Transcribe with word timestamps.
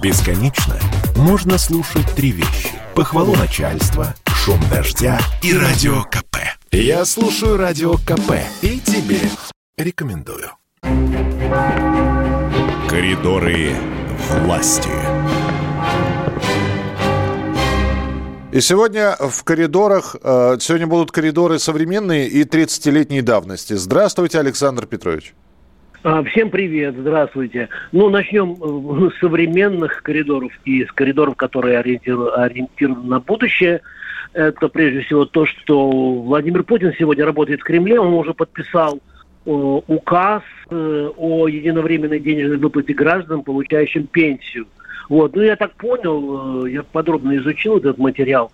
Бесконечно 0.00 0.76
можно 1.16 1.58
слушать 1.58 2.06
три 2.14 2.30
вещи. 2.30 2.70
Похвалу 2.94 3.34
начальства, 3.34 4.14
шум 4.26 4.60
дождя 4.70 5.18
и 5.42 5.52
радио 5.52 6.04
КП. 6.04 6.36
Я 6.70 7.04
слушаю 7.04 7.56
радио 7.56 7.94
КП 7.94 8.34
и 8.62 8.78
тебе 8.78 9.18
рекомендую. 9.76 10.50
Коридоры 12.88 13.72
власти. 14.30 14.90
И 18.52 18.60
сегодня 18.60 19.16
в 19.18 19.42
коридорах, 19.42 20.14
э, 20.22 20.58
сегодня 20.60 20.86
будут 20.86 21.10
коридоры 21.10 21.58
современные 21.58 22.28
и 22.28 22.44
30-летней 22.44 23.20
давности. 23.20 23.74
Здравствуйте, 23.74 24.38
Александр 24.38 24.86
Петрович. 24.86 25.34
А, 26.04 26.22
всем 26.22 26.50
привет, 26.50 26.94
здравствуйте. 26.96 27.70
Ну, 27.90 28.08
начнем 28.08 28.52
э, 28.52 29.10
с 29.10 29.18
современных 29.18 30.00
коридоров 30.04 30.52
и 30.64 30.84
с 30.84 30.92
коридоров, 30.92 31.34
которые 31.34 31.78
ориентированы 31.80 33.08
на 33.08 33.18
будущее. 33.18 33.80
Это 34.32 34.68
прежде 34.68 35.00
всего 35.00 35.24
то, 35.24 35.44
что 35.44 35.90
Владимир 35.90 36.62
Путин 36.62 36.94
сегодня 36.96 37.24
работает 37.24 37.60
в 37.60 37.64
Кремле. 37.64 37.98
Он 37.98 38.14
уже 38.14 38.32
подписал 38.32 39.00
э, 39.44 39.50
указ 39.50 40.44
э, 40.70 41.10
о 41.16 41.48
единовременной 41.48 42.20
денежной 42.20 42.58
выплате 42.58 42.94
гражданам, 42.94 43.42
получающим 43.42 44.06
пенсию. 44.06 44.68
Вот. 45.08 45.34
Ну, 45.34 45.42
я 45.42 45.56
так 45.56 45.72
понял, 45.72 46.64
я 46.66 46.84
подробно 46.84 47.36
изучил 47.38 47.78
этот 47.78 47.98
материал, 47.98 48.52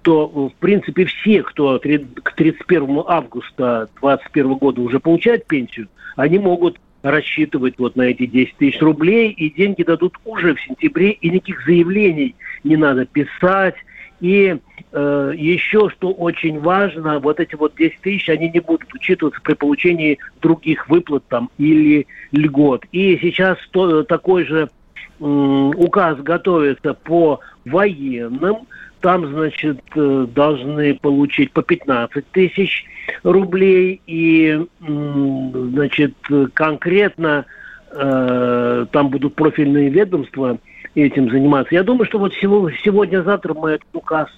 то, 0.00 0.28
в 0.48 0.54
принципе, 0.60 1.04
все, 1.04 1.42
кто 1.42 1.78
к 1.78 2.32
31 2.32 3.02
августа 3.06 3.90
2021 4.00 4.54
года 4.54 4.80
уже 4.80 4.98
получает 4.98 5.46
пенсию, 5.46 5.88
они 6.16 6.38
могут 6.38 6.78
рассчитывать 7.10 7.74
вот 7.78 7.96
на 7.96 8.02
эти 8.02 8.26
10 8.26 8.56
тысяч 8.56 8.80
рублей, 8.80 9.30
и 9.30 9.50
деньги 9.50 9.82
дадут 9.82 10.18
уже 10.24 10.54
в 10.54 10.60
сентябре, 10.60 11.12
и 11.12 11.30
никаких 11.30 11.64
заявлений 11.64 12.34
не 12.64 12.76
надо 12.76 13.06
писать. 13.06 13.76
И 14.20 14.56
э, 14.92 15.32
еще, 15.36 15.90
что 15.90 16.10
очень 16.12 16.58
важно, 16.58 17.18
вот 17.20 17.38
эти 17.38 17.54
вот 17.54 17.74
10 17.76 18.00
тысяч, 18.00 18.28
они 18.28 18.50
не 18.50 18.60
будут 18.60 18.92
учитываться 18.94 19.40
при 19.42 19.54
получении 19.54 20.18
других 20.40 20.88
выплат 20.88 21.24
там 21.28 21.50
или 21.58 22.06
льгот. 22.32 22.84
И 22.92 23.18
сейчас 23.20 23.58
то, 23.70 24.02
такой 24.02 24.44
же 24.44 24.70
указ 25.18 26.18
готовится 26.18 26.92
по 26.92 27.40
военным, 27.64 28.66
там, 29.06 29.24
значит, 29.28 29.78
э, 29.94 30.26
должны 30.34 30.94
получить 30.96 31.52
по 31.52 31.62
15 31.62 32.28
тысяч 32.32 32.84
рублей, 33.22 34.00
и, 34.08 34.66
значит, 34.80 36.14
конкретно 36.54 37.46
э, 37.92 38.86
там 38.90 39.08
будут 39.10 39.36
профильные 39.36 39.90
ведомства 39.90 40.58
этим 40.96 41.30
заниматься. 41.30 41.72
Я 41.72 41.84
думаю, 41.84 42.06
что 42.06 42.18
вот 42.18 42.34
сегодня-завтра 42.34 43.54
мы 43.54 43.70
этот 43.70 43.86
указ 43.92 44.28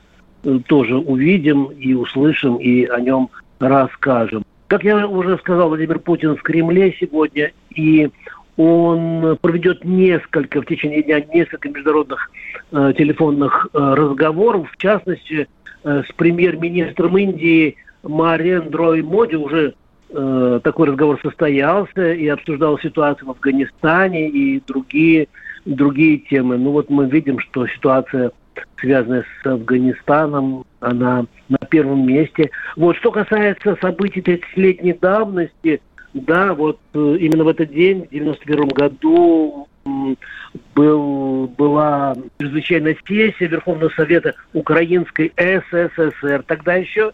э, 0.45 0.59
тоже 0.67 0.99
увидим 0.99 1.69
и 1.69 1.95
услышим, 1.95 2.57
и 2.57 2.85
о 2.85 3.01
нем 3.01 3.31
расскажем. 3.61 4.45
Как 4.67 4.85
я 4.85 5.09
уже 5.09 5.39
сказал, 5.39 5.71
Владимир 5.71 5.99
Путин 5.99 6.37
в 6.37 6.43
Кремле 6.43 6.95
сегодня, 7.01 7.53
и 7.75 8.11
он 8.59 9.39
проведет 9.41 9.85
несколько, 9.85 10.61
в 10.61 10.67
течение 10.67 11.03
дня 11.05 11.25
несколько 11.33 11.69
международных 11.69 12.29
э, 12.73 12.93
телефонных 12.99 13.69
э, 13.73 13.79
разговоров, 13.79 14.69
в 14.73 14.77
частности, 14.77 15.49
э, 15.85 16.03
с 16.03 16.13
премьер-министром 16.15 17.17
Индии 17.17 17.77
Марендрой 18.03 19.03
Моди 19.03 19.37
уже 19.37 19.75
э, 20.11 20.61
такой 20.65 20.89
разговор 20.89 21.21
состоялся 21.23 22.13
и 22.13 22.27
обсуждал 22.27 22.81
ситуацию 22.81 23.29
в 23.29 23.31
Афганистане 23.31 24.29
и 24.29 24.61
другие, 24.67 25.29
другие 25.65 26.19
темы. 26.19 26.59
Ну 26.59 26.73
вот 26.73 26.91
мы 26.91 27.09
видим, 27.09 27.39
что 27.39 27.69
ситуация, 27.69 28.33
связанная 28.81 29.25
с 29.41 29.47
Афганистаном, 29.47 30.65
она 30.81 31.27
на 31.49 31.59
первом 31.59 32.09
месте. 32.09 32.51
Вот 32.75 32.97
что 32.97 33.13
касается 33.13 33.79
событий 33.81 34.21
30-летней 34.21 34.95
давности, 34.95 35.81
да, 36.21 36.55
вот 36.55 36.79
э, 36.95 37.17
именно 37.21 37.45
в 37.45 37.49
этот 37.49 37.71
день, 37.71 38.07
в 38.07 38.11
91 38.11 38.69
году, 38.69 39.69
был, 40.75 41.49
была 41.57 42.15
чрезвычайная 42.39 42.97
сессия 43.07 43.47
Верховного 43.47 43.91
Совета 43.91 44.35
Украинской 44.53 45.33
СССР, 45.37 46.45
тогда 46.47 46.75
еще, 46.75 47.13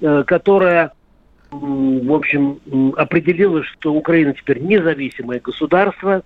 э, 0.00 0.24
которая, 0.26 0.92
в 1.50 2.12
общем, 2.12 2.60
определила, 2.96 3.62
что 3.62 3.94
Украина 3.94 4.34
теперь 4.34 4.60
независимое 4.60 5.40
государство. 5.40 6.22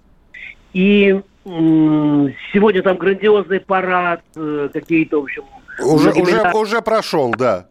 И 0.72 1.20
сегодня 1.44 2.82
там 2.82 2.96
грандиозный 2.96 3.60
парад, 3.60 4.22
э, 4.36 4.68
какие-то, 4.72 5.20
в 5.20 5.24
общем... 5.24 5.44
Уже, 5.80 6.10
уже, 6.12 6.52
уже 6.52 6.82
прошел, 6.82 7.32
да. 7.36 7.66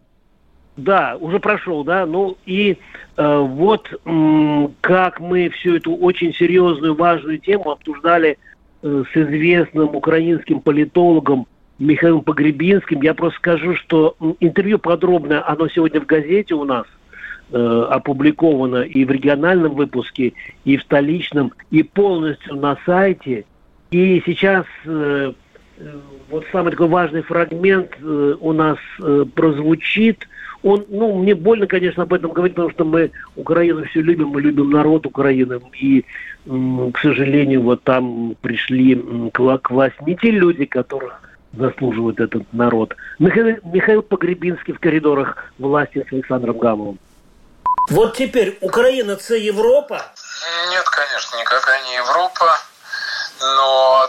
Да, 0.79 1.17
уже 1.19 1.40
прошел, 1.40 1.84
да. 1.84 2.06
Ну 2.06 2.38
и 2.45 2.78
э, 3.17 3.38
вот 3.38 3.91
э, 3.91 4.67
как 4.79 5.19
мы 5.19 5.50
всю 5.50 5.75
эту 5.75 5.94
очень 5.95 6.34
серьезную, 6.34 6.95
важную 6.95 7.38
тему 7.38 7.72
обсуждали 7.72 8.38
э, 8.81 9.03
с 9.12 9.17
известным 9.17 9.94
украинским 9.94 10.62
политологом 10.62 11.47
Михаилом 11.79 12.22
Погребинским. 12.22 13.01
Я 13.01 13.13
просто 13.13 13.40
скажу, 13.40 13.75
что 13.75 14.16
интервью 14.40 14.79
подробное, 14.79 15.45
оно 15.45 15.67
сегодня 15.67 16.00
в 16.00 16.06
газете 16.06 16.56
у 16.56 16.63
нас 16.63 16.85
э, 17.51 17.88
опубликовано 17.90 18.84
и 18.84 19.03
в 19.03 19.11
региональном 19.11 19.75
выпуске, 19.75 20.31
и 20.63 20.78
в 20.78 20.84
столичном, 20.84 21.51
и 21.72 21.84
полностью 21.84 22.56
на 22.56 22.78
сайте. 22.85 23.44
И 23.91 24.23
сейчас 24.25 24.66
э, 24.85 25.34
вот 26.29 26.45
самый 26.51 26.72
такой 26.72 26.88
важный 26.88 27.22
фрагмент 27.22 27.91
э, 28.01 28.35
у 28.40 28.53
нас 28.53 28.78
э, 29.01 29.25
прозвучит– 29.34 30.28
он, 30.62 30.85
ну, 30.90 31.16
мне 31.16 31.35
больно, 31.35 31.67
конечно, 31.67 32.03
об 32.03 32.13
этом 32.13 32.31
говорить, 32.31 32.56
потому 32.56 32.72
что 32.72 32.84
мы 32.84 33.12
Украину 33.35 33.85
все 33.85 34.01
любим, 34.01 34.29
мы 34.29 34.41
любим 34.41 34.69
народ 34.69 35.06
Украины, 35.06 35.62
и, 35.79 36.03
к 36.45 37.00
сожалению, 37.01 37.62
вот 37.62 37.84
там 37.84 38.35
пришли 38.41 38.95
к, 39.34 39.57
к 39.59 39.69
власти 39.69 39.97
не 40.06 40.16
те 40.17 40.31
люди, 40.31 40.66
которых 40.66 41.22
заслуживает 41.53 42.19
этот 42.19 42.44
народ. 42.51 42.96
Михаил, 43.19 43.57
Михаил 43.63 44.01
Погребинский 44.01 44.73
в 44.73 44.79
коридорах 44.79 45.51
власти 45.57 46.06
с 46.07 46.13
Александром 46.13 46.57
Гамовым. 46.57 47.00
Вот 47.90 48.17
теперь 48.17 48.57
Украина– 48.61 49.11
это 49.13 49.35
Европа? 49.35 50.01
Нет, 50.69 50.84
конечно, 50.85 51.40
никакая 51.40 51.81
не 51.85 51.96
Европа, 51.96 52.46
но. 53.41 54.07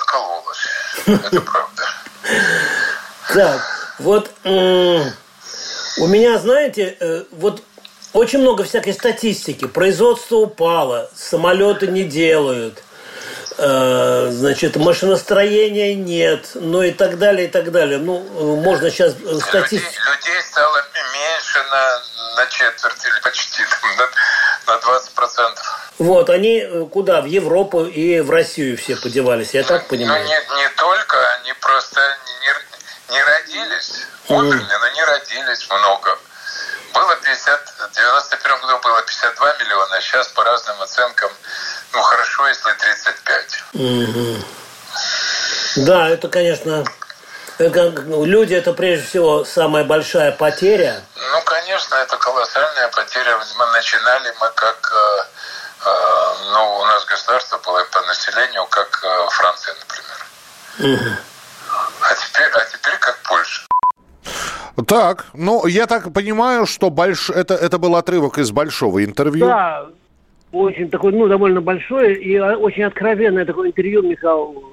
Это 1.07 1.41
правда. 1.41 1.83
Так, 3.33 3.95
вот 3.99 4.31
у 4.45 6.07
меня, 6.07 6.39
знаете, 6.39 6.97
э, 6.99 7.25
вот 7.33 7.63
очень 8.13 8.41
много 8.41 8.65
всякой 8.65 8.95
статистики. 8.95 9.67
Производство 9.67 10.37
упало, 10.37 11.11
самолеты 11.15 11.87
не 11.87 12.05
делают, 12.05 12.83
э, 13.59 14.29
значит, 14.31 14.77
машиностроения 14.77 15.95
нет, 15.95 16.51
ну 16.55 16.83
и 16.83 16.93
так 16.93 17.19
далее, 17.19 17.47
и 17.47 17.51
так 17.51 17.71
далее. 17.71 17.99
Ну, 17.99 18.21
можно 18.57 18.91
сейчас 18.91 19.13
статистику... 19.13 19.93
Людей, 19.93 20.01
людей 20.17 20.43
стало 20.51 20.83
меньше 21.13 21.59
на, 21.71 22.03
на 22.37 22.47
четверть 22.47 23.05
или 23.05 23.21
почти 23.23 23.63
на, 23.97 24.75
на 24.75 24.81
20 24.81 25.13
процентов. 25.13 25.70
Вот, 26.01 26.31
они 26.31 26.61
э, 26.61 26.87
куда? 26.91 27.21
В 27.21 27.27
Европу 27.27 27.85
и 27.85 28.21
в 28.21 28.31
Россию 28.31 28.79
все 28.79 28.97
подевались, 28.97 29.53
я 29.53 29.63
так 29.63 29.87
понимаю? 29.87 30.25
Ну, 30.25 30.29
не, 30.29 30.63
не 30.63 30.69
только, 30.71 31.19
они 31.35 31.53
просто 31.61 32.01
не, 32.41 33.15
не 33.15 33.23
родились 33.23 34.07
умерли, 34.29 34.77
но 34.81 34.89
не 34.89 35.05
родились 35.05 35.69
много. 35.69 36.19
Было 36.95 37.17
50, 37.17 37.61
в 37.91 37.97
91 37.97 38.61
году 38.63 38.79
было 38.83 39.03
52 39.03 39.57
миллиона, 39.59 39.97
а 39.97 40.01
сейчас 40.01 40.29
по 40.29 40.43
разным 40.43 40.81
оценкам, 40.81 41.31
ну 41.93 42.01
хорошо, 42.01 42.49
если 42.49 42.73
35. 42.73 43.65
Угу. 43.75 44.45
Да, 45.85 46.09
это, 46.09 46.29
конечно, 46.29 46.83
это, 47.59 47.91
ну, 48.07 48.25
люди 48.25 48.55
это 48.55 48.73
прежде 48.73 49.07
всего 49.07 49.45
самая 49.45 49.85
большая 49.85 50.33
потеря. 50.33 51.03
Ну, 51.15 51.43
конечно, 51.43 51.95
это 51.97 52.17
колоссальная 52.17 52.89
потеря. 52.89 53.39
Мы 53.59 53.67
начинали 53.67 54.35
мы 54.41 54.51
как, 54.55 54.93
э, 54.93 54.97
э, 54.97 55.25
ну, 56.53 56.79
у 56.79 56.85
нас 56.85 57.05
государство 57.07 57.59
было 57.65 57.85
по 57.93 58.01
населению, 58.03 58.67
как 58.71 59.01
э, 59.03 59.31
Франция, 59.31 59.75
например. 59.81 60.97
Угу. 60.97 61.11
А 62.03 62.15
теперь, 62.15 62.51
а 62.53 62.65
теперь 62.65 62.99
как 62.99 63.19
Польша. 63.29 63.67
Так, 64.87 65.27
ну, 65.35 65.67
я 65.67 65.87
так 65.87 66.13
понимаю, 66.13 66.67
что 66.67 66.91
больш... 66.91 67.31
это, 67.31 67.55
это 67.55 67.79
был 67.79 67.97
отрывок 67.97 68.39
из 68.39 68.51
большого 68.51 69.05
интервью. 69.05 69.47
Да, 69.47 69.87
очень 70.53 70.91
такой, 70.91 71.13
ну, 71.13 71.29
довольно 71.29 71.61
большое 71.61 72.15
и 72.17 72.37
а, 72.37 72.57
очень 72.57 72.85
откровенное 72.85 73.45
такое 73.45 73.69
интервью 73.69 74.03
Михаила 74.03 74.53
э, 74.53 74.70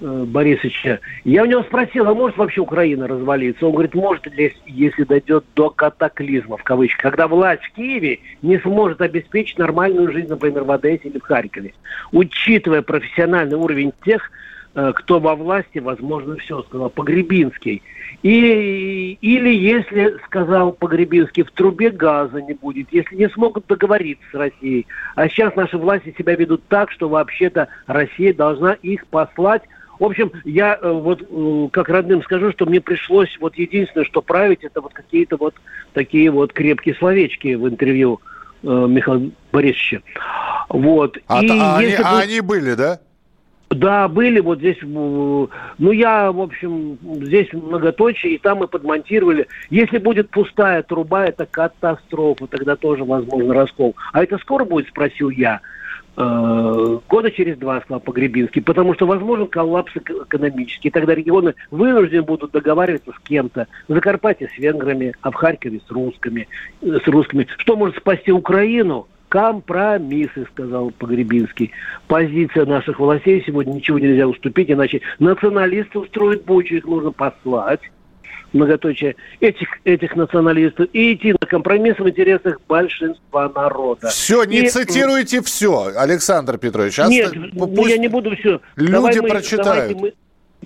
Борисовича. 0.00 1.00
Я 1.24 1.42
у 1.42 1.46
него 1.46 1.62
спросил, 1.62 2.08
а 2.08 2.14
может 2.14 2.36
вообще 2.38 2.60
Украина 2.60 3.06
развалиться? 3.06 3.66
Он 3.66 3.72
говорит, 3.72 3.94
может, 3.94 4.26
если 4.66 5.04
дойдет 5.04 5.44
до 5.54 5.70
катаклизма, 5.70 6.56
в 6.56 6.64
кавычках, 6.64 7.10
когда 7.10 7.28
власть 7.28 7.62
в 7.64 7.72
Киеве 7.72 8.20
не 8.42 8.58
сможет 8.58 9.00
обеспечить 9.02 9.58
нормальную 9.58 10.10
жизнь, 10.10 10.28
например, 10.28 10.64
в 10.64 10.70
Одессе 10.70 11.08
или 11.08 11.18
в 11.18 11.22
Харькове. 11.22 11.74
Учитывая 12.12 12.82
профессиональный 12.82 13.56
уровень 13.56 13.92
тех, 14.04 14.30
э, 14.74 14.92
кто 14.94 15.20
во 15.20 15.34
власти, 15.34 15.78
возможно, 15.78 16.36
все, 16.36 16.62
сказал 16.62 16.88
Погребинский. 16.88 17.82
И, 18.22 19.18
или 19.20 19.50
если, 19.50 20.16
сказал 20.26 20.72
Погребинский, 20.72 21.42
в 21.42 21.50
трубе 21.50 21.90
газа 21.90 22.40
не 22.40 22.54
будет, 22.54 22.88
если 22.90 23.16
не 23.16 23.28
смогут 23.28 23.66
договориться 23.66 24.24
с 24.30 24.34
Россией. 24.34 24.86
А 25.14 25.28
сейчас 25.28 25.54
наши 25.56 25.76
власти 25.76 26.14
себя 26.16 26.36
ведут 26.36 26.62
так, 26.68 26.90
что 26.90 27.08
вообще-то 27.08 27.68
Россия 27.86 28.32
должна 28.32 28.72
их 28.72 29.06
послать 29.06 29.62
в 30.00 30.04
общем, 30.04 30.32
я 30.44 30.78
э, 30.80 30.90
вот 30.90 31.22
э, 31.22 31.68
как 31.72 31.90
родным 31.90 32.22
скажу, 32.22 32.50
что 32.52 32.64
мне 32.64 32.80
пришлось 32.80 33.28
вот 33.38 33.56
единственное, 33.56 34.06
что 34.06 34.22
править, 34.22 34.64
это 34.64 34.80
вот 34.80 34.94
какие-то 34.94 35.36
вот 35.36 35.54
такие 35.92 36.30
вот 36.30 36.54
крепкие 36.54 36.94
словечки 36.94 37.54
в 37.54 37.68
интервью 37.68 38.18
э, 38.62 38.66
Михаила 38.66 39.30
Борисовича. 39.52 40.00
Вот. 40.70 41.18
А, 41.28 41.44
И 41.44 41.48
а, 41.50 41.76
они, 41.76 41.94
а 42.02 42.18
они 42.18 42.40
были, 42.40 42.72
да? 42.72 42.98
Да, 43.68 44.08
были 44.08 44.40
вот 44.40 44.58
здесь, 44.58 44.78
ну 44.82 45.48
я, 45.78 46.32
в 46.32 46.40
общем, 46.40 46.98
здесь 47.22 47.52
многоточие, 47.52 48.34
и 48.34 48.38
там 48.38 48.58
мы 48.58 48.68
подмонтировали. 48.68 49.46
Если 49.68 49.98
будет 49.98 50.30
пустая 50.30 50.82
труба, 50.82 51.26
это 51.26 51.46
катастрофа, 51.46 52.48
тогда 52.48 52.74
тоже 52.74 53.04
возможно 53.04 53.54
раскол. 53.54 53.94
А 54.12 54.24
это 54.24 54.38
скоро 54.38 54.64
будет, 54.64 54.88
спросил 54.88 55.30
я. 55.30 55.60
Э, 56.16 56.98
года 57.08 57.30
через 57.30 57.56
два, 57.56 57.80
сказал 57.80 58.00
Погребинский, 58.00 58.62
потому 58.62 58.94
что 58.94 59.06
возможен 59.06 59.46
коллапс 59.46 59.92
экономический. 59.96 60.90
Тогда 60.90 61.14
регионы 61.14 61.54
вынуждены 61.70 62.22
будут 62.22 62.50
договариваться 62.50 63.12
с 63.12 63.28
кем-то. 63.28 63.68
В 63.88 63.94
Закарпатье 63.94 64.48
с 64.48 64.58
венграми, 64.58 65.14
а 65.22 65.30
в 65.30 65.34
Харькове 65.34 65.80
с 65.86 65.90
русскими. 65.90 66.48
Э, 66.82 66.98
с 67.02 67.06
русскими. 67.06 67.46
Что 67.58 67.76
может 67.76 67.96
спасти 67.96 68.32
Украину? 68.32 69.06
Компромиссы, 69.28 70.44
сказал 70.52 70.90
Погребинский. 70.90 71.70
Позиция 72.08 72.66
наших 72.66 72.98
властей 72.98 73.44
сегодня 73.46 73.74
ничего 73.74 74.00
нельзя 74.00 74.26
уступить, 74.26 74.70
иначе 74.72 75.02
националисты 75.20 76.00
устроят 76.00 76.44
бучу, 76.44 76.74
их 76.74 76.84
нужно 76.84 77.12
послать 77.12 77.80
многоточие, 78.52 79.16
этих, 79.40 79.68
этих 79.84 80.16
националистов 80.16 80.88
и 80.92 81.14
идти 81.14 81.32
на 81.32 81.46
компромисс 81.46 81.98
в 81.98 82.08
интересах 82.08 82.60
большинства 82.68 83.48
народа. 83.54 84.08
Все, 84.08 84.44
не 84.44 84.62
и... 84.62 84.68
цитируйте 84.68 85.42
все, 85.42 85.92
Александр 85.96 86.58
Петрович. 86.58 86.98
Нет, 86.98 87.32
ну, 87.52 87.66
пусть 87.68 87.90
я 87.90 87.98
не 87.98 88.08
буду 88.08 88.34
все. 88.36 88.60
Люди 88.76 88.92
Давай 88.92 89.20
мы, 89.20 89.28
прочитают. 89.28 90.00
Мы, 90.00 90.12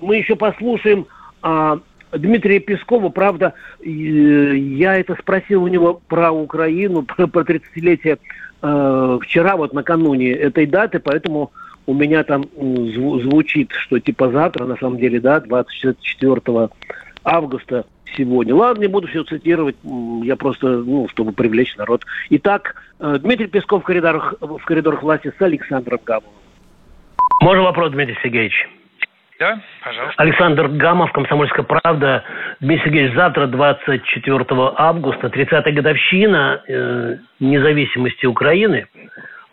мы 0.00 0.16
еще 0.16 0.36
послушаем 0.36 1.06
а, 1.42 1.78
Дмитрия 2.12 2.60
Пескова. 2.60 3.08
Правда, 3.08 3.54
я 3.82 4.96
это 4.96 5.16
спросил 5.20 5.64
у 5.64 5.68
него 5.68 6.00
про 6.08 6.32
Украину, 6.32 7.02
про, 7.16 7.26
про 7.26 7.42
30-летие 7.42 8.18
э, 8.62 9.18
вчера, 9.22 9.56
вот 9.56 9.72
накануне 9.72 10.30
этой 10.32 10.66
даты, 10.66 11.00
поэтому 11.00 11.52
у 11.86 11.92
меня 11.92 12.24
там 12.24 12.44
звучит, 12.56 13.72
что 13.72 13.98
типа 13.98 14.30
завтра, 14.30 14.64
на 14.64 14.76
самом 14.76 14.98
деле, 14.98 15.20
да, 15.20 15.40
24 15.40 16.70
августа 17.24 17.84
сегодня. 18.16 18.54
Ладно, 18.54 18.82
не 18.82 18.88
буду 18.88 19.08
все 19.08 19.24
цитировать, 19.24 19.76
я 20.22 20.36
просто, 20.36 20.66
ну, 20.66 21.08
чтобы 21.08 21.32
привлечь 21.32 21.76
народ. 21.76 22.04
Итак, 22.30 22.76
э, 23.00 23.18
Дмитрий 23.20 23.46
Песков 23.46 23.82
в 23.82 23.86
коридорах, 23.86 24.34
в 24.40 24.64
коридорах 24.64 25.02
власти 25.02 25.32
с 25.36 25.42
Александром 25.42 26.00
Гамовым. 26.04 26.32
Можно 27.40 27.62
вопрос, 27.62 27.92
Дмитрий 27.92 28.16
Сергеевич? 28.22 28.68
Да, 29.38 29.60
пожалуйста. 29.82 30.22
Александр 30.22 30.68
Гамов, 30.68 31.12
«Комсомольская 31.12 31.64
правда». 31.64 32.22
Дмитрий 32.60 32.84
Сергеевич, 32.84 33.14
завтра, 33.14 33.48
24 33.48 34.44
августа, 34.76 35.26
30-я 35.26 35.72
годовщина 35.72 36.62
э, 36.68 37.16
независимости 37.40 38.26
Украины. 38.26 38.86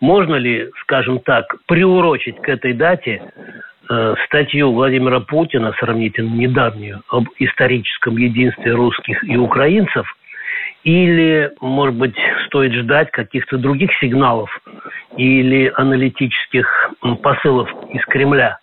Можно 0.00 0.36
ли, 0.36 0.70
скажем 0.82 1.18
так, 1.20 1.56
приурочить 1.66 2.40
к 2.40 2.48
этой 2.48 2.72
дате 2.74 3.22
статью 4.26 4.72
Владимира 4.72 5.20
Путина, 5.20 5.72
сравнительно 5.78 6.34
недавнюю, 6.34 7.02
об 7.08 7.24
историческом 7.38 8.16
единстве 8.16 8.72
русских 8.72 9.22
и 9.24 9.36
украинцев, 9.36 10.06
или, 10.84 11.50
может 11.60 11.94
быть, 11.94 12.16
стоит 12.46 12.72
ждать 12.72 13.10
каких-то 13.10 13.56
других 13.56 13.90
сигналов 14.00 14.50
или 15.16 15.72
аналитических 15.76 16.90
посылов 17.22 17.68
из 17.90 18.04
Кремля? 18.06 18.58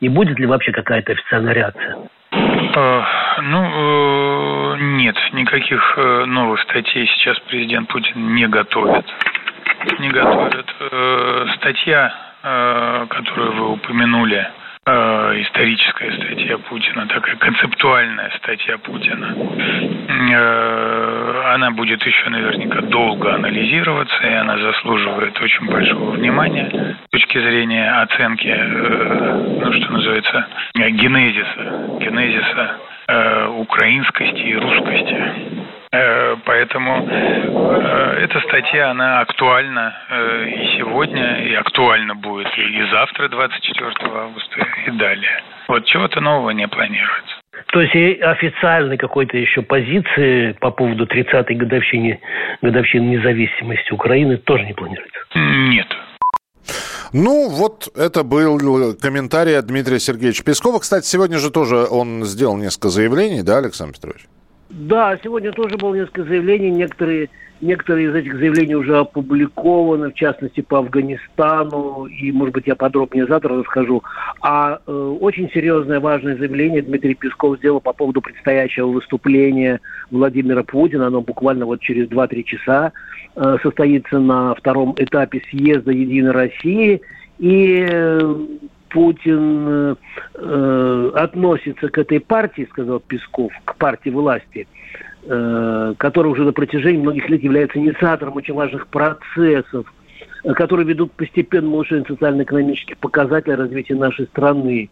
И 0.00 0.08
будет 0.08 0.38
ли 0.38 0.46
вообще 0.46 0.72
какая-то 0.72 1.12
официальная 1.12 1.52
реакция? 1.52 1.98
Э, 2.32 3.02
ну, 3.42 4.74
э, 4.74 4.76
нет, 4.80 5.16
никаких 5.32 5.98
новых 6.26 6.60
статей 6.62 7.06
сейчас 7.06 7.38
президент 7.40 7.88
Путин 7.88 8.34
не 8.34 8.46
готовит. 8.48 9.04
Не 9.98 10.10
готовит. 10.10 10.66
Статья, 11.56 12.12
которую 12.42 13.52
вы 13.52 13.72
упомянули, 13.72 14.46
Э, 14.86 15.42
историческая 15.42 16.10
статья 16.12 16.56
Путина, 16.56 17.06
такая 17.06 17.36
концептуальная 17.36 18.30
статья 18.38 18.78
Путина. 18.78 19.36
Э, 20.32 21.52
она 21.52 21.70
будет 21.72 22.02
еще 22.02 22.30
наверняка 22.30 22.80
долго 22.80 23.34
анализироваться, 23.34 24.26
и 24.26 24.32
она 24.32 24.56
заслуживает 24.56 25.38
очень 25.38 25.66
большого 25.66 26.12
внимания 26.12 26.96
с 27.06 27.10
точки 27.10 27.38
зрения 27.38 27.90
оценки, 28.00 28.46
э, 28.46 29.60
ну, 29.62 29.72
что 29.74 29.92
называется, 29.92 30.46
генезиса, 30.74 31.98
генезиса 32.00 32.76
украинскости 33.58 34.38
и 34.38 34.54
русскости. 34.54 35.59
Э, 35.92 36.36
поэтому 36.44 37.08
э, 37.08 38.24
эта 38.24 38.40
статья, 38.42 38.90
она 38.92 39.20
актуальна 39.20 39.92
э, 40.08 40.48
и 40.48 40.78
сегодня, 40.78 41.48
и 41.48 41.54
актуальна 41.54 42.14
будет 42.14 42.46
и 42.56 42.90
завтра, 42.92 43.28
24 43.28 43.92
августа, 44.14 44.66
и 44.86 44.90
далее. 44.92 45.42
Вот 45.66 45.84
чего-то 45.86 46.20
нового 46.20 46.50
не 46.50 46.68
планируется. 46.68 47.34
То 47.72 47.80
есть 47.80 47.94
и 47.94 48.20
официальной 48.20 48.98
какой-то 48.98 49.36
еще 49.36 49.62
позиции 49.62 50.52
по 50.60 50.70
поводу 50.70 51.06
30-й 51.06 51.54
годовщины, 51.54 52.20
годовщины 52.62 53.16
независимости 53.16 53.92
Украины 53.92 54.36
тоже 54.36 54.64
не 54.66 54.74
планируется? 54.74 55.18
Нет. 55.34 55.88
Ну, 57.12 57.48
вот 57.48 57.88
это 57.96 58.22
был 58.22 58.94
комментарий 58.94 59.58
от 59.58 59.66
Дмитрия 59.66 59.98
Сергеевича 59.98 60.44
Пескова. 60.44 60.78
Кстати, 60.78 61.06
сегодня 61.06 61.38
же 61.38 61.50
тоже 61.50 61.86
он 61.90 62.24
сделал 62.24 62.56
несколько 62.56 62.88
заявлений, 62.90 63.42
да, 63.42 63.58
Александр 63.58 63.94
Петрович? 63.94 64.22
Да, 64.70 65.18
сегодня 65.22 65.50
тоже 65.50 65.76
было 65.76 65.94
несколько 65.94 66.22
заявлений. 66.22 66.70
Некоторые, 66.70 67.28
некоторые 67.60 68.08
из 68.08 68.14
этих 68.14 68.36
заявлений 68.36 68.76
уже 68.76 68.98
опубликованы, 68.98 70.10
в 70.10 70.14
частности, 70.14 70.60
по 70.60 70.78
Афганистану. 70.78 72.06
И, 72.06 72.30
может 72.30 72.54
быть, 72.54 72.68
я 72.68 72.76
подробнее 72.76 73.26
завтра 73.26 73.58
расскажу. 73.58 74.04
А 74.40 74.78
э, 74.86 74.92
очень 74.92 75.50
серьезное, 75.50 75.98
важное 75.98 76.36
заявление 76.36 76.82
Дмитрий 76.82 77.14
Песков 77.14 77.58
сделал 77.58 77.80
по 77.80 77.92
поводу 77.92 78.20
предстоящего 78.20 78.86
выступления 78.86 79.80
Владимира 80.12 80.62
Путина. 80.62 81.08
Оно 81.08 81.20
буквально 81.20 81.66
вот 81.66 81.80
через 81.80 82.06
2-3 82.06 82.42
часа 82.44 82.92
э, 83.34 83.56
состоится 83.64 84.20
на 84.20 84.54
втором 84.54 84.94
этапе 84.96 85.42
съезда 85.50 85.90
«Единой 85.90 86.30
России». 86.30 87.02
И 87.40 87.88
э, 87.90 88.36
Путин 88.90 89.66
э, 89.68 89.94
э, 90.34 91.10
относится 91.14 91.88
к 91.88 91.98
этой 91.98 92.20
партии, 92.20 92.68
сказал 92.70 93.00
Песков, 93.00 93.52
к 93.64 93.76
партии 93.76 94.10
власти, 94.10 94.66
э, 95.24 95.94
которая 95.96 96.32
уже 96.32 96.44
на 96.44 96.52
протяжении 96.52 97.00
многих 97.00 97.28
лет 97.28 97.42
является 97.42 97.78
инициатором 97.78 98.36
очень 98.36 98.54
важных 98.54 98.88
процессов, 98.88 99.92
э, 100.44 100.52
которые 100.52 100.86
ведут 100.86 101.12
к 101.12 101.14
постепенному 101.14 101.84
социально-экономических 101.84 102.98
показателей 102.98 103.54
развития 103.54 103.94
нашей 103.94 104.26
страны. 104.26 104.90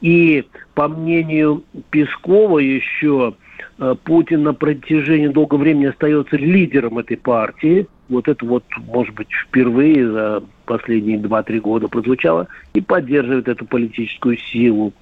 И, 0.00 0.44
по 0.74 0.88
мнению 0.88 1.64
Пескова 1.90 2.58
еще, 2.58 3.34
э, 3.34 3.49
Путин 4.04 4.42
на 4.42 4.54
протяжении 4.54 5.28
долгого 5.28 5.60
времени 5.60 5.86
остается 5.86 6.36
лидером 6.36 6.98
этой 6.98 7.16
партии– 7.16 7.86
вот 8.10 8.28
это 8.28 8.44
вот, 8.44 8.64
может 8.76 9.14
быть, 9.14 9.28
впервые 9.30 10.10
за 10.10 10.42
последние 10.66 11.18
2-3 11.18 11.60
года 11.60 11.88
прозвучало 11.88 12.48
и 12.74 12.80
поддерживает 12.80 13.48
эту 13.48 13.64
политическую 13.64 14.36
силу. 14.36 14.92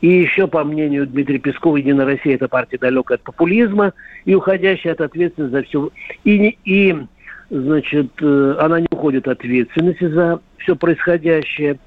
И 0.00 0.08
еще, 0.08 0.48
по 0.48 0.64
мнению 0.64 1.06
Дмитрия 1.06 1.38
Пескова, 1.38 1.76
Единая 1.76 2.06
Россия– 2.06 2.34
это 2.36 2.48
партия 2.48 2.78
далекая 2.78 3.18
от 3.18 3.22
популизма 3.22 3.92
и 4.24 4.34
уходящая 4.34 4.94
от 4.94 5.02
ответственности 5.02 5.52
за 5.52 5.62
все. 5.62 5.90
И, 6.24 6.58
и 6.64 6.96
значит, 7.50 8.10
э, 8.20 8.56
она 8.58 8.80
не 8.80 8.88
уходит 8.90 9.28
от 9.28 9.38
ответственности 9.38 10.08
за 10.08 10.40
все 10.58 10.74
происходящее. 10.74 11.78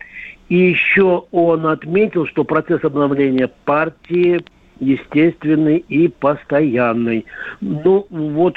И 0.49 0.55
еще 0.55 1.25
он 1.31 1.67
отметил, 1.67 2.25
что 2.27 2.43
процесс 2.43 2.83
обновления 2.83 3.49
партии– 3.65 4.41
естественный 4.79 5.77
и 5.77 6.07
постоянный. 6.07 7.25
Ну, 7.61 8.05
вот 8.09 8.55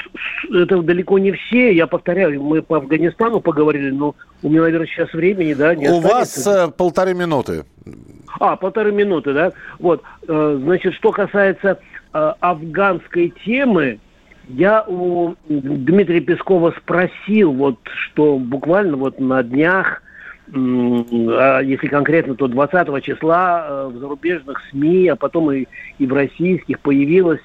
это 0.53 0.81
далеко 0.81 1.19
не 1.19 1.31
все. 1.31 1.73
Я 1.73 1.87
повторяю, 1.87 2.41
мы 2.41 2.61
по 2.61 2.77
Афганистану 2.77 3.41
поговорили, 3.41 3.91
но 3.91 4.15
у 4.43 4.49
меня, 4.49 4.61
наверное, 4.61 4.87
сейчас 4.87 5.11
времени, 5.13 5.53
да, 5.53 5.75
не 5.75 5.87
У 5.89 5.97
останется. 5.97 6.49
вас 6.49 6.69
э, 6.69 6.71
полторы 6.71 7.13
минуты. 7.13 7.65
А, 8.39 8.55
полторы 8.55 8.91
минуты, 8.91 9.33
да? 9.33 9.51
Вот, 9.79 10.03
э, 10.27 10.59
значит, 10.61 10.93
что 10.95 11.11
касается 11.11 11.79
э, 12.13 12.33
афганской 12.39 13.33
темы, 13.45 13.99
я 14.47 14.83
у 14.87 15.35
Дмитрия 15.47 16.21
Пескова 16.21 16.73
спросил, 16.81 17.53
вот, 17.53 17.77
что 18.05 18.37
буквально 18.37 18.97
вот 18.97 19.19
на 19.19 19.43
днях 19.43 20.01
а 20.53 21.61
если 21.61 21.87
конкретно, 21.87 22.35
то 22.35 22.47
20 22.47 23.03
числа 23.03 23.65
э, 23.67 23.87
в 23.93 23.97
зарубежных 23.99 24.61
СМИ, 24.69 25.07
а 25.07 25.15
потом 25.15 25.51
и, 25.51 25.65
и 25.97 26.05
в 26.05 26.13
российских 26.13 26.79
появилась 26.81 27.41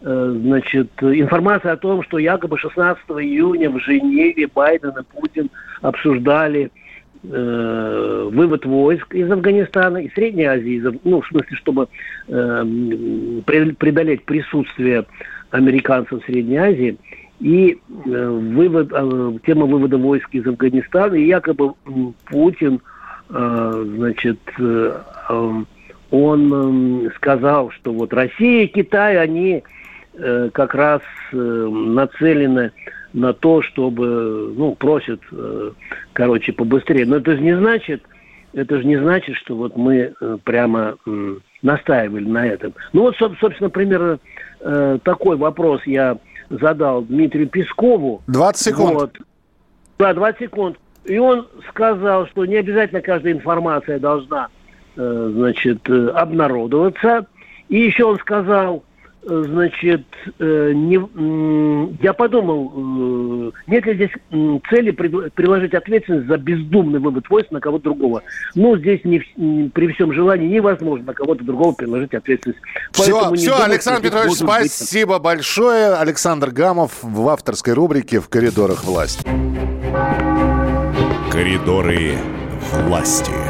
э, 0.00 0.34
значит, 0.40 0.90
информация 1.02 1.72
о 1.72 1.76
том, 1.76 2.02
что 2.02 2.18
якобы 2.18 2.58
16 2.58 3.04
июня 3.10 3.70
в 3.70 3.78
Женеве 3.80 4.48
Байден 4.54 4.94
и 4.98 5.02
Путин 5.02 5.50
обсуждали 5.82 6.70
э, 7.24 8.28
вывод 8.32 8.64
войск 8.64 9.14
из 9.14 9.30
Афганистана 9.30 9.98
и 9.98 10.10
Средней 10.14 10.44
Азии, 10.44 10.82
ну, 11.04 11.20
в 11.20 11.26
смысле, 11.26 11.56
чтобы 11.56 11.88
э, 12.28 12.64
преодолеть 13.44 14.24
присутствие 14.24 15.04
американцев 15.50 16.22
в 16.22 16.26
Средней 16.26 16.56
Азии– 16.56 16.96
и 17.40 17.78
э, 17.88 18.28
вывод, 18.28 18.90
э, 18.92 19.32
тема 19.44 19.66
вывода 19.66 19.98
войск 19.98 20.28
из 20.32 20.46
Афганистана, 20.46 21.14
и 21.14 21.26
якобы 21.26 21.74
Путин, 22.26 22.80
э, 23.28 23.84
значит, 23.96 24.38
он 26.10 27.10
сказал, 27.16 27.70
что 27.70 27.92
вот 27.92 28.12
Россия 28.12 28.64
и 28.64 28.68
Китай, 28.68 29.18
они 29.18 29.64
как 30.52 30.74
раз 30.74 31.02
нацелены 31.32 32.70
на 33.12 33.32
то, 33.34 33.60
чтобы, 33.60 34.54
ну, 34.56 34.76
просят, 34.76 35.20
короче, 36.12 36.52
побыстрее. 36.52 37.04
Но 37.04 37.16
это 37.16 37.32
же 37.32 37.42
не 37.42 37.54
значит, 37.58 38.02
это 38.54 38.78
же 38.78 38.84
не 38.84 38.96
значит, 38.96 39.34
что 39.36 39.56
вот 39.56 39.76
мы 39.76 40.14
прямо 40.44 40.96
настаивали 41.60 42.24
на 42.24 42.46
этом. 42.46 42.72
Ну 42.92 43.02
вот, 43.02 43.16
собственно, 43.16 43.68
примерно 43.68 44.20
такой 45.02 45.36
вопрос 45.36 45.82
я 45.84 46.16
задал 46.50 47.02
Дмитрию 47.02 47.48
Пескову. 47.48 48.22
20 48.26 48.62
секунд. 48.62 48.94
Вот. 48.94 49.18
Да, 49.98 50.14
20 50.14 50.38
секунд. 50.38 50.76
И 51.04 51.18
он 51.18 51.46
сказал, 51.68 52.26
что 52.26 52.44
не 52.44 52.56
обязательно 52.56 53.00
каждая 53.00 53.32
информация 53.32 53.98
должна, 53.98 54.48
э, 54.96 55.30
значит, 55.34 55.88
э, 55.88 56.08
обнародоваться. 56.08 57.26
И 57.68 57.78
еще 57.78 58.04
он 58.04 58.18
сказал, 58.18 58.84
значит, 59.26 60.06
э, 60.38 60.72
не, 60.72 62.02
я 62.02 62.12
подумал, 62.12 62.72
э, 62.76 63.50
нет 63.66 63.86
ли 63.86 63.94
здесь 63.94 64.10
цели 64.70 64.92
приложить 64.92 65.74
ответственность 65.74 66.28
за 66.28 66.36
бездумный 66.36 67.00
вывод 67.00 67.28
войск 67.28 67.50
на 67.50 67.60
кого-то 67.60 67.84
другого. 67.84 68.22
Ну, 68.54 68.76
здесь 68.78 69.00
не, 69.04 69.18
при 69.74 69.92
всем 69.92 70.12
желании 70.12 70.48
невозможно 70.48 71.06
на 71.06 71.14
кого-то 71.14 71.44
другого 71.44 71.72
приложить 71.72 72.14
ответственность. 72.14 72.60
Все, 72.92 73.02
все, 73.34 73.50
думаю, 73.50 73.64
Александр 73.64 74.02
Петрович, 74.02 74.32
спасибо 74.34 75.14
быть... 75.14 75.22
большое. 75.22 75.94
Александр 75.94 76.50
Гамов 76.50 77.02
в 77.02 77.28
авторской 77.28 77.74
рубрике 77.74 78.20
«В 78.20 78.28
коридорах 78.28 78.84
власти». 78.84 79.24
Коридоры 81.30 82.12
власти. 82.86 83.45